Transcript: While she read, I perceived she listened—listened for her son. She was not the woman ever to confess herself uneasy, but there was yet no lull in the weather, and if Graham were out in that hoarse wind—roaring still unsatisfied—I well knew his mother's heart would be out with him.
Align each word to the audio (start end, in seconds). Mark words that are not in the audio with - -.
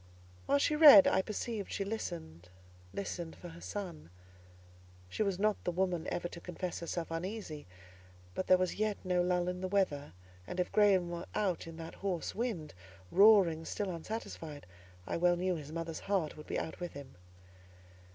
While 0.47 0.57
she 0.57 0.75
read, 0.75 1.05
I 1.05 1.21
perceived 1.21 1.71
she 1.71 1.85
listened—listened 1.85 3.35
for 3.35 3.49
her 3.49 3.61
son. 3.61 4.09
She 5.09 5.21
was 5.21 5.37
not 5.37 5.63
the 5.63 5.69
woman 5.71 6.07
ever 6.11 6.27
to 6.27 6.41
confess 6.41 6.79
herself 6.79 7.11
uneasy, 7.11 7.67
but 8.33 8.47
there 8.47 8.57
was 8.57 8.73
yet 8.79 8.97
no 9.03 9.21
lull 9.21 9.47
in 9.47 9.61
the 9.61 9.67
weather, 9.67 10.13
and 10.47 10.59
if 10.59 10.71
Graham 10.71 11.11
were 11.11 11.27
out 11.35 11.67
in 11.67 11.77
that 11.77 11.93
hoarse 11.93 12.33
wind—roaring 12.33 13.63
still 13.63 13.91
unsatisfied—I 13.91 15.17
well 15.17 15.35
knew 15.35 15.53
his 15.53 15.71
mother's 15.71 15.99
heart 15.99 16.35
would 16.35 16.47
be 16.47 16.57
out 16.57 16.79
with 16.79 16.93
him. 16.93 17.13